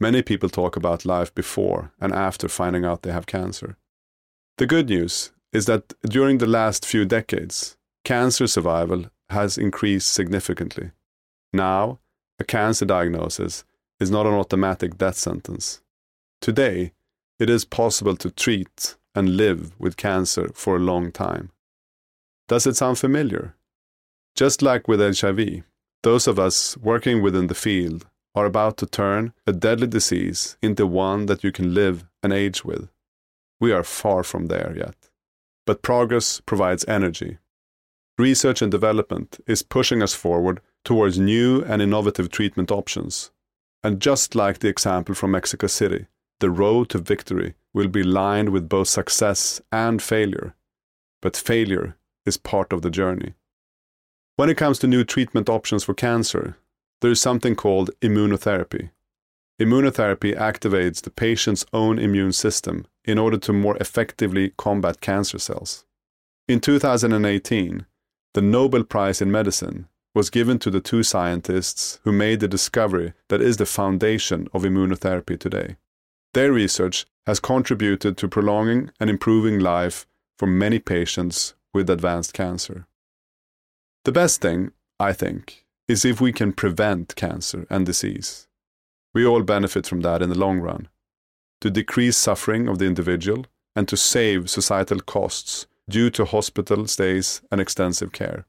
Many 0.00 0.22
people 0.22 0.48
talk 0.48 0.76
about 0.76 1.04
life 1.04 1.34
before 1.34 1.92
and 2.00 2.12
after 2.12 2.48
finding 2.48 2.84
out 2.84 3.02
they 3.02 3.12
have 3.12 3.26
cancer. 3.26 3.76
The 4.58 4.66
good 4.66 4.88
news 4.88 5.32
is 5.52 5.66
that 5.66 5.94
during 6.02 6.38
the 6.38 6.46
last 6.46 6.86
few 6.86 7.04
decades, 7.04 7.76
cancer 8.04 8.46
survival 8.46 9.06
has 9.30 9.58
increased 9.58 10.12
significantly. 10.12 10.92
Now, 11.52 11.98
a 12.38 12.44
cancer 12.44 12.84
diagnosis 12.84 13.64
is 13.98 14.10
not 14.10 14.26
an 14.26 14.34
automatic 14.34 14.96
death 14.96 15.16
sentence. 15.16 15.80
Today, 16.40 16.92
it 17.40 17.50
is 17.50 17.64
possible 17.64 18.16
to 18.16 18.30
treat 18.30 18.96
and 19.14 19.36
live 19.36 19.72
with 19.80 19.96
cancer 19.96 20.50
for 20.54 20.76
a 20.76 20.80
long 20.80 21.10
time. 21.10 21.50
Does 22.46 22.66
it 22.66 22.76
sound 22.76 22.98
familiar? 22.98 23.56
Just 24.36 24.62
like 24.62 24.86
with 24.86 25.00
HIV, 25.00 25.64
those 26.04 26.28
of 26.28 26.38
us 26.38 26.76
working 26.76 27.20
within 27.20 27.48
the 27.48 27.54
field 27.54 28.06
are 28.34 28.46
about 28.46 28.76
to 28.78 28.86
turn 28.86 29.32
a 29.46 29.52
deadly 29.52 29.86
disease 29.86 30.56
into 30.62 30.86
one 30.86 31.26
that 31.26 31.42
you 31.42 31.52
can 31.52 31.74
live 31.74 32.06
and 32.22 32.32
age 32.32 32.64
with. 32.64 32.88
We 33.60 33.72
are 33.72 33.84
far 33.84 34.22
from 34.22 34.46
there 34.46 34.74
yet. 34.76 35.10
But 35.66 35.82
progress 35.82 36.40
provides 36.40 36.84
energy 36.86 37.38
research 38.18 38.60
and 38.60 38.70
development 38.70 39.38
is 39.46 39.62
pushing 39.62 40.02
us 40.02 40.12
forward 40.12 40.60
towards 40.84 41.18
new 41.18 41.62
and 41.62 41.80
innovative 41.80 42.30
treatment 42.30 42.70
options. 42.70 43.30
And 43.84 44.00
just 44.00 44.34
like 44.34 44.58
the 44.58 44.68
example 44.68 45.14
from 45.14 45.30
Mexico 45.30 45.68
City, 45.68 46.06
the 46.40 46.50
road 46.50 46.88
to 46.90 46.98
victory 46.98 47.54
will 47.72 47.88
be 47.88 48.02
lined 48.02 48.50
with 48.50 48.68
both 48.68 48.88
success 48.88 49.60
and 49.70 50.02
failure. 50.02 50.54
But 51.22 51.36
failure 51.36 51.96
is 52.26 52.36
part 52.36 52.72
of 52.72 52.82
the 52.82 52.90
journey. 52.90 53.34
When 54.36 54.50
it 54.50 54.56
comes 54.56 54.78
to 54.80 54.86
new 54.86 55.04
treatment 55.04 55.48
options 55.48 55.84
for 55.84 55.94
cancer, 55.94 56.56
there 57.00 57.10
is 57.10 57.20
something 57.20 57.54
called 57.54 57.90
immunotherapy. 58.00 58.90
Immunotherapy 59.60 60.36
activates 60.36 61.02
the 61.02 61.10
patient's 61.10 61.66
own 61.72 61.98
immune 61.98 62.32
system 62.32 62.86
in 63.04 63.18
order 63.18 63.36
to 63.38 63.52
more 63.52 63.76
effectively 63.78 64.52
combat 64.56 65.00
cancer 65.00 65.38
cells. 65.38 65.84
In 66.46 66.60
2018, 66.60 67.86
the 68.34 68.42
Nobel 68.42 68.84
Prize 68.84 69.20
in 69.20 69.30
Medicine 69.30 69.88
was 70.14 70.30
given 70.30 70.58
to 70.60 70.70
the 70.70 70.80
two 70.80 71.02
scientists 71.02 72.00
who 72.04 72.12
made 72.12 72.40
the 72.40 72.48
discovery 72.48 73.14
that 73.28 73.40
is 73.40 73.56
the 73.56 73.66
foundation 73.66 74.48
of 74.52 74.62
immunotherapy 74.62 75.38
today. 75.38 75.76
Their 76.34 76.52
research 76.52 77.06
has 77.26 77.40
contributed 77.40 78.16
to 78.16 78.28
prolonging 78.28 78.90
and 79.00 79.10
improving 79.10 79.58
life 79.58 80.06
for 80.38 80.46
many 80.46 80.78
patients 80.78 81.54
with 81.74 81.90
advanced 81.90 82.32
cancer. 82.32 82.86
The 84.04 84.12
best 84.12 84.40
thing, 84.40 84.72
I 84.98 85.12
think, 85.12 85.66
is 85.88 86.04
if 86.04 86.20
we 86.20 86.32
can 86.32 86.52
prevent 86.52 87.16
cancer 87.16 87.66
and 87.70 87.86
disease. 87.86 88.46
We 89.14 89.26
all 89.26 89.42
benefit 89.42 89.86
from 89.86 90.02
that 90.02 90.22
in 90.22 90.28
the 90.28 90.38
long 90.38 90.60
run. 90.60 90.88
To 91.62 91.70
decrease 91.70 92.16
suffering 92.16 92.68
of 92.68 92.78
the 92.78 92.84
individual 92.84 93.46
and 93.74 93.88
to 93.88 93.96
save 93.96 94.50
societal 94.50 95.00
costs 95.00 95.66
due 95.88 96.10
to 96.10 96.24
hospital 96.24 96.86
stays 96.86 97.40
and 97.50 97.60
extensive 97.60 98.12
care. 98.12 98.44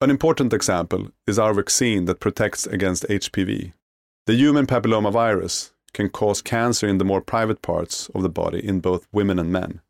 An 0.00 0.10
important 0.10 0.52
example 0.52 1.08
is 1.26 1.38
our 1.38 1.54
vaccine 1.54 2.04
that 2.06 2.20
protects 2.20 2.66
against 2.66 3.08
HPV. 3.08 3.72
The 4.26 4.34
human 4.34 4.66
papillomavirus 4.66 5.70
can 5.92 6.08
cause 6.08 6.42
cancer 6.42 6.86
in 6.86 6.98
the 6.98 7.04
more 7.04 7.20
private 7.20 7.62
parts 7.62 8.08
of 8.14 8.22
the 8.22 8.28
body 8.28 8.64
in 8.64 8.80
both 8.80 9.08
women 9.12 9.38
and 9.38 9.50
men. 9.50 9.80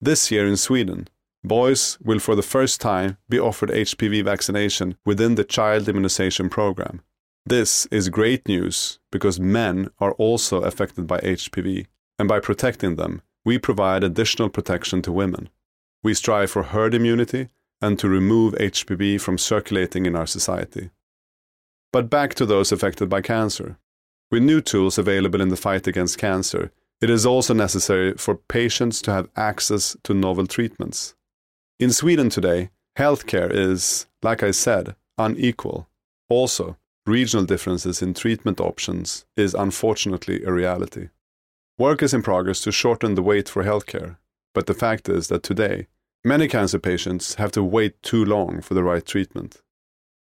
This 0.00 0.30
year 0.30 0.46
in 0.46 0.56
Sweden, 0.56 1.08
boys 1.44 1.98
will 2.02 2.18
for 2.18 2.34
the 2.34 2.42
first 2.42 2.80
time 2.80 3.18
be 3.28 3.38
offered 3.38 3.70
HPV 3.70 4.24
vaccination 4.24 4.96
within 5.04 5.34
the 5.34 5.44
child 5.44 5.88
immunization 5.88 6.48
program. 6.48 7.02
This 7.46 7.86
is 7.86 8.08
great 8.08 8.48
news 8.48 8.98
because 9.12 9.38
men 9.38 9.90
are 10.00 10.12
also 10.12 10.62
affected 10.62 11.06
by 11.06 11.18
HPV, 11.20 11.86
and 12.18 12.26
by 12.26 12.40
protecting 12.40 12.96
them, 12.96 13.20
we 13.44 13.58
provide 13.58 14.02
additional 14.02 14.48
protection 14.48 15.02
to 15.02 15.12
women. 15.12 15.50
We 16.02 16.14
strive 16.14 16.50
for 16.50 16.62
herd 16.62 16.94
immunity 16.94 17.48
and 17.82 17.98
to 17.98 18.08
remove 18.08 18.54
HPV 18.54 19.20
from 19.20 19.36
circulating 19.36 20.06
in 20.06 20.16
our 20.16 20.26
society. 20.26 20.90
But 21.92 22.08
back 22.08 22.34
to 22.34 22.46
those 22.46 22.72
affected 22.72 23.10
by 23.10 23.20
cancer. 23.20 23.78
With 24.30 24.42
new 24.42 24.62
tools 24.62 24.96
available 24.96 25.42
in 25.42 25.50
the 25.50 25.56
fight 25.56 25.86
against 25.86 26.18
cancer, 26.18 26.72
it 27.02 27.10
is 27.10 27.26
also 27.26 27.52
necessary 27.52 28.14
for 28.14 28.36
patients 28.36 29.02
to 29.02 29.12
have 29.12 29.28
access 29.36 29.96
to 30.04 30.14
novel 30.14 30.46
treatments. 30.46 31.14
In 31.80 31.90
Sweden 31.90 32.30
today, 32.30 32.70
healthcare 32.96 33.50
is, 33.50 34.06
like 34.22 34.44
I 34.44 34.52
said, 34.52 34.94
unequal. 35.18 35.88
Also, 36.28 36.76
regional 37.04 37.44
differences 37.44 38.00
in 38.00 38.14
treatment 38.14 38.60
options 38.60 39.26
is 39.36 39.54
unfortunately 39.54 40.44
a 40.44 40.52
reality. 40.52 41.08
Work 41.76 42.04
is 42.04 42.14
in 42.14 42.22
progress 42.22 42.60
to 42.60 42.70
shorten 42.70 43.16
the 43.16 43.22
wait 43.22 43.48
for 43.48 43.64
healthcare, 43.64 44.18
but 44.54 44.66
the 44.66 44.74
fact 44.74 45.08
is 45.08 45.26
that 45.28 45.42
today, 45.42 45.88
many 46.24 46.46
cancer 46.46 46.78
patients 46.78 47.34
have 47.34 47.50
to 47.52 47.62
wait 47.64 48.00
too 48.04 48.24
long 48.24 48.60
for 48.60 48.74
the 48.74 48.84
right 48.84 49.04
treatment. 49.04 49.60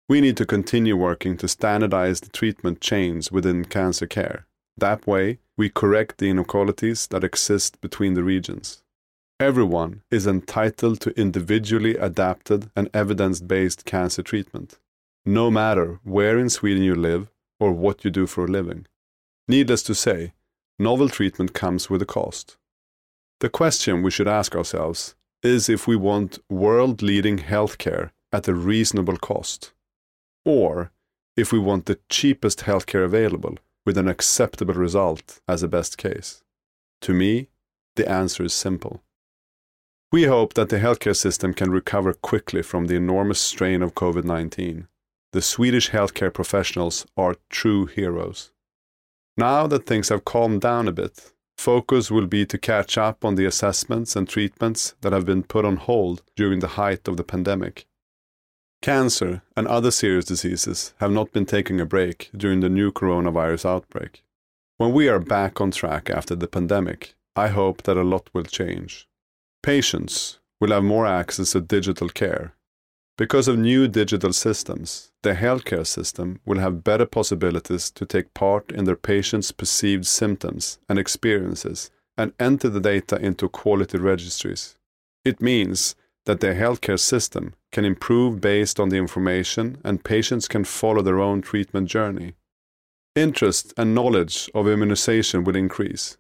We 0.10 0.22
need 0.22 0.38
to 0.38 0.48
continue 0.48 0.98
working 0.98 1.38
to 1.38 1.48
standardize 1.48 2.22
the 2.22 2.30
treatment 2.30 2.82
chains 2.82 3.32
within 3.32 3.66
cancer 3.66 4.08
care. 4.08 4.48
That 4.76 5.06
way, 5.06 5.38
we 5.56 5.70
correct 5.70 6.18
the 6.18 6.32
inequalities 6.32 7.06
that 7.08 7.24
exist 7.24 7.80
between 7.80 8.16
the 8.16 8.24
regions. 8.24 8.83
Everyone 9.44 10.04
is 10.10 10.26
entitled 10.26 11.02
to 11.02 11.20
individually 11.20 11.98
adapted 11.98 12.72
and 12.78 12.90
evidence 12.94 13.42
based 13.42 13.84
cancer 13.84 14.24
treatment, 14.24 14.80
no 15.26 15.52
matter 15.52 16.00
where 16.06 16.40
in 16.40 16.50
Sweden 16.50 16.82
you 16.82 16.96
live 16.96 17.28
or 17.60 17.74
what 17.74 18.06
you 18.06 18.10
do 18.10 18.26
for 18.26 18.46
a 18.46 18.54
living. 18.60 18.88
Needless 19.50 19.84
to 19.84 19.96
say, 19.96 20.32
novel 20.80 21.10
treatment 21.10 21.52
comes 21.54 21.90
with 21.90 22.02
a 22.02 22.06
cost. 22.06 22.56
The 23.42 23.50
question 23.50 24.02
we 24.02 24.12
should 24.12 24.30
ask 24.30 24.56
ourselves 24.56 25.14
is 25.42 25.68
if 25.68 25.88
we 25.88 25.98
want 25.98 26.40
world 26.50 27.02
leading 27.02 27.40
healthcare 27.40 28.12
at 28.32 28.48
a 28.48 28.54
reasonable 28.54 29.18
cost, 29.18 29.74
or 30.46 30.94
if 31.36 31.52
we 31.52 31.60
want 31.60 31.86
the 31.86 32.00
cheapest 32.08 32.60
healthcare 32.60 33.04
available 33.04 33.58
with 33.86 33.98
an 33.98 34.08
acceptable 34.08 34.76
result 34.76 35.42
as 35.50 35.62
a 35.64 35.68
best 35.68 35.98
case. 35.98 36.44
To 37.02 37.14
me, 37.14 37.50
the 37.98 38.10
answer 38.10 38.46
is 38.46 38.54
simple. 38.54 39.04
We 40.14 40.26
hope 40.26 40.54
that 40.54 40.70
the 40.70 40.78
healthcare 40.78 41.16
system 41.16 41.56
can 41.56 41.72
recover 41.72 42.14
quickly 42.14 42.62
from 42.62 42.86
the 42.86 42.96
enormous 42.96 43.40
strain 43.40 43.82
of 43.82 43.96
COVID 43.96 44.24
19. 44.24 44.88
The 45.32 45.42
Swedish 45.42 45.90
healthcare 45.90 46.32
professionals 46.32 47.08
are 47.18 47.38
true 47.50 47.88
heroes. 47.88 48.52
Now 49.38 49.66
that 49.66 49.88
things 49.88 50.10
have 50.10 50.24
calmed 50.24 50.62
down 50.62 50.88
a 50.88 50.92
bit, 50.92 51.34
focus 51.58 52.12
will 52.12 52.28
be 52.28 52.46
to 52.46 52.60
catch 52.60 52.96
up 52.96 53.26
on 53.26 53.34
the 53.34 53.46
assessments 53.46 54.16
and 54.16 54.30
treatments 54.30 54.94
that 55.02 55.14
have 55.14 55.26
been 55.26 55.42
put 55.42 55.66
on 55.66 55.78
hold 55.78 56.22
during 56.36 56.60
the 56.60 56.76
height 56.78 57.08
of 57.08 57.18
the 57.18 57.24
pandemic. 57.24 57.88
Cancer 58.84 59.42
and 59.58 59.68
other 59.68 59.90
serious 59.90 60.26
diseases 60.26 60.94
have 61.00 61.12
not 61.12 61.32
been 61.32 61.48
taking 61.48 61.82
a 61.82 61.88
break 61.88 62.30
during 62.38 62.60
the 62.60 62.70
new 62.70 62.92
coronavirus 62.92 63.66
outbreak. 63.66 64.24
When 64.78 64.94
we 64.94 65.10
are 65.10 65.18
back 65.18 65.60
on 65.60 65.72
track 65.72 66.12
after 66.12 66.36
the 66.36 66.48
pandemic, 66.48 67.16
I 67.36 67.48
hope 67.48 67.82
that 67.82 67.98
a 67.98 68.04
lot 68.04 68.30
will 68.32 68.44
change. 68.44 69.08
Patients 69.64 70.40
will 70.60 70.72
have 70.72 70.84
more 70.84 71.08
access 71.08 71.54
to 71.54 71.62
digital 71.62 72.10
care. 72.10 72.54
Because 73.18 73.48
of 73.48 73.58
new 73.58 73.88
digital 73.88 74.34
systems, 74.34 75.14
the 75.22 75.36
healthcare 75.36 75.88
system 75.88 76.42
will 76.46 76.60
have 76.60 76.84
better 76.84 77.06
possibilities 77.06 77.90
to 77.92 78.06
take 78.06 78.34
part 78.34 78.74
in 78.74 78.84
their 78.84 78.98
patients' 78.98 79.54
perceived 79.54 80.06
symptoms 80.06 80.80
and 80.90 81.00
experiences 81.00 81.92
and 82.18 82.34
enter 82.40 82.70
the 82.70 82.82
data 82.82 83.16
into 83.18 83.48
quality 83.48 83.98
registries. 83.98 84.78
It 85.24 85.42
means 85.42 85.96
that 86.26 86.42
the 86.42 86.48
healthcare 86.48 87.00
system 87.00 87.54
can 87.72 87.86
improve 87.86 88.42
based 88.42 88.82
on 88.82 88.90
the 88.90 88.98
information 88.98 89.78
and 89.86 90.04
patients 90.04 90.50
can 90.50 90.66
follow 90.66 91.02
their 91.02 91.20
own 91.20 91.42
treatment 91.42 91.88
journey. 91.88 92.34
Interest 93.16 93.74
and 93.78 93.96
knowledge 93.96 94.50
of 94.54 94.68
immunization 94.68 95.46
will 95.46 95.56
increase. 95.56 96.18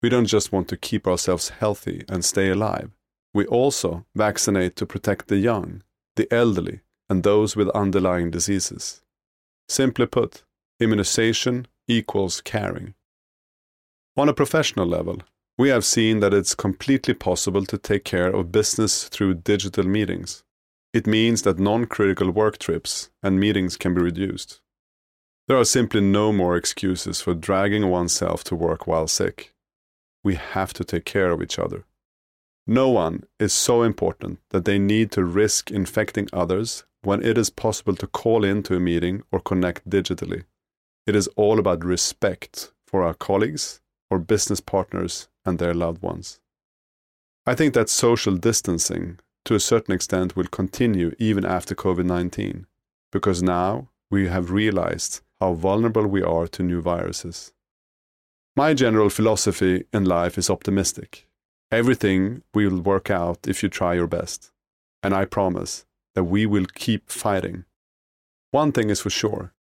We 0.00 0.08
don't 0.08 0.26
just 0.26 0.52
want 0.52 0.68
to 0.68 0.76
keep 0.76 1.08
ourselves 1.08 1.48
healthy 1.48 2.04
and 2.08 2.24
stay 2.24 2.50
alive. 2.50 2.90
We 3.34 3.46
also 3.46 4.06
vaccinate 4.14 4.76
to 4.76 4.86
protect 4.86 5.26
the 5.26 5.38
young, 5.38 5.82
the 6.14 6.32
elderly, 6.32 6.80
and 7.08 7.22
those 7.22 7.56
with 7.56 7.68
underlying 7.70 8.30
diseases. 8.30 9.02
Simply 9.68 10.06
put, 10.06 10.44
immunization 10.78 11.66
equals 11.88 12.40
caring. 12.40 12.94
On 14.16 14.28
a 14.28 14.34
professional 14.34 14.86
level, 14.86 15.18
we 15.56 15.68
have 15.70 15.84
seen 15.84 16.20
that 16.20 16.34
it's 16.34 16.54
completely 16.54 17.14
possible 17.14 17.64
to 17.66 17.76
take 17.76 18.04
care 18.04 18.28
of 18.28 18.52
business 18.52 19.08
through 19.08 19.34
digital 19.34 19.84
meetings. 19.84 20.44
It 20.92 21.06
means 21.06 21.42
that 21.42 21.58
non 21.58 21.86
critical 21.86 22.30
work 22.30 22.58
trips 22.58 23.10
and 23.22 23.40
meetings 23.40 23.76
can 23.76 23.94
be 23.94 24.00
reduced. 24.00 24.60
There 25.48 25.58
are 25.58 25.64
simply 25.64 26.02
no 26.02 26.32
more 26.32 26.56
excuses 26.56 27.20
for 27.20 27.34
dragging 27.34 27.90
oneself 27.90 28.44
to 28.44 28.54
work 28.54 28.86
while 28.86 29.08
sick 29.08 29.54
we 30.28 30.34
have 30.34 30.72
to 30.74 30.84
take 30.84 31.06
care 31.06 31.30
of 31.30 31.40
each 31.42 31.58
other. 31.58 31.80
No 32.66 32.86
one 32.90 33.16
is 33.40 33.54
so 33.68 33.76
important 33.82 34.34
that 34.50 34.66
they 34.66 34.78
need 34.78 35.10
to 35.12 35.24
risk 35.44 35.70
infecting 35.70 36.28
others 36.34 36.84
when 37.08 37.24
it 37.24 37.38
is 37.38 37.48
possible 37.64 37.96
to 37.96 38.06
call 38.06 38.44
into 38.44 38.76
a 38.76 38.86
meeting 38.90 39.22
or 39.32 39.40
connect 39.40 39.88
digitally. 39.88 40.42
It 41.06 41.16
is 41.16 41.28
all 41.42 41.58
about 41.58 41.92
respect 41.94 42.72
for 42.86 43.02
our 43.02 43.14
colleagues 43.14 43.80
or 44.10 44.18
business 44.18 44.60
partners 44.60 45.28
and 45.46 45.58
their 45.58 45.72
loved 45.72 46.02
ones. 46.02 46.40
I 47.46 47.54
think 47.54 47.72
that 47.72 47.88
social 47.88 48.36
distancing, 48.36 49.20
to 49.46 49.54
a 49.54 49.66
certain 49.70 49.94
extent, 49.94 50.36
will 50.36 50.58
continue 50.60 51.14
even 51.18 51.46
after 51.46 51.74
COVID 51.74 52.04
19, 52.04 52.66
because 53.10 53.42
now 53.42 53.88
we 54.10 54.28
have 54.28 54.50
realized 54.50 55.22
how 55.40 55.54
vulnerable 55.54 56.06
we 56.06 56.22
are 56.22 56.46
to 56.48 56.62
new 56.62 56.82
viruses. 56.82 57.54
My 58.58 58.74
general 58.74 59.08
philosophy 59.08 59.84
in 59.92 60.04
life 60.04 60.36
is 60.36 60.50
optimistic. 60.50 61.28
Everything 61.70 62.42
will 62.52 62.80
work 62.80 63.08
out 63.08 63.46
if 63.46 63.62
you 63.62 63.68
try 63.68 63.94
your 63.94 64.08
best. 64.08 64.50
And 65.00 65.14
I 65.14 65.26
promise 65.26 65.86
that 66.16 66.24
we 66.24 66.44
will 66.44 66.66
keep 66.74 67.08
fighting. 67.08 67.66
One 68.50 68.72
thing 68.72 68.90
is 68.90 69.00
for 69.00 69.10
sure. 69.10 69.52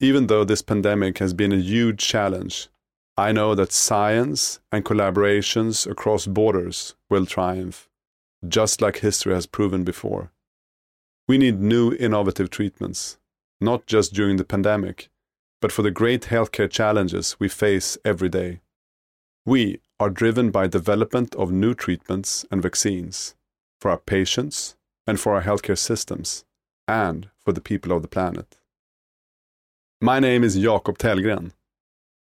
Even 0.00 0.26
though 0.26 0.44
this 0.44 0.60
pandemic 0.60 1.16
has 1.16 1.32
been 1.32 1.50
a 1.50 1.56
huge 1.72 1.98
challenge, 1.98 2.68
I 3.16 3.32
know 3.32 3.54
that 3.54 3.72
science 3.72 4.60
and 4.70 4.84
collaborations 4.84 5.90
across 5.90 6.26
borders 6.26 6.94
will 7.08 7.24
triumph, 7.24 7.88
just 8.46 8.82
like 8.82 8.98
history 8.98 9.32
has 9.32 9.46
proven 9.46 9.82
before. 9.82 10.30
We 11.26 11.38
need 11.38 11.62
new 11.62 11.94
innovative 11.94 12.50
treatments, 12.50 13.16
not 13.62 13.86
just 13.86 14.12
during 14.12 14.36
the 14.36 14.44
pandemic, 14.44 15.08
but 15.60 15.72
for 15.72 15.82
the 15.82 15.90
great 15.90 16.22
healthcare 16.22 16.70
challenges 16.70 17.36
we 17.38 17.48
face 17.48 17.96
every 18.04 18.28
day. 18.28 18.60
We 19.44 19.80
are 19.98 20.10
driven 20.10 20.50
by 20.50 20.66
development 20.66 21.34
of 21.36 21.50
new 21.50 21.74
treatments 21.74 22.44
and 22.50 22.62
vaccines 22.62 23.34
for 23.80 23.90
our 23.90 23.98
patients 23.98 24.76
and 25.06 25.18
for 25.18 25.34
our 25.34 25.42
healthcare 25.42 25.78
systems 25.78 26.44
and 26.88 27.28
for 27.38 27.52
the 27.52 27.60
people 27.60 27.92
of 27.92 28.02
the 28.02 28.08
planet. 28.08 28.58
My 30.00 30.20
name 30.20 30.44
is 30.44 30.56
Jakob 30.56 30.98
Tellgren. 30.98 31.52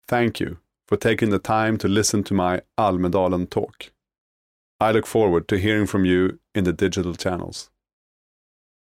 Thank 0.08 0.40
you 0.40 0.58
for 0.88 0.98
taking 0.98 1.30
the 1.30 1.40
time 1.40 1.78
to 1.78 1.88
listen 1.88 2.24
to 2.26 2.34
my 2.34 2.62
Almedalen 2.78 3.50
talk. 3.50 3.92
I 4.80 4.92
look 4.92 5.06
forward 5.06 5.48
to 5.48 5.58
hearing 5.58 5.88
from 5.88 6.04
you 6.06 6.40
in 6.54 6.64
the 6.64 6.74
digital 6.74 7.16
channels. 7.16 7.70